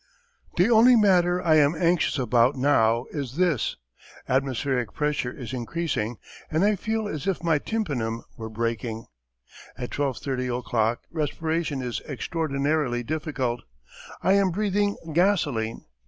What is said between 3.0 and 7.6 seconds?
is this. Atmospheric pressure is increasing, and I feel as if my